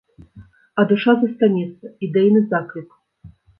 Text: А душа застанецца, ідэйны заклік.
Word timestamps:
А 0.81 0.85
душа 0.91 1.13
застанецца, 1.25 1.93
ідэйны 2.09 2.43
заклік. 2.57 2.99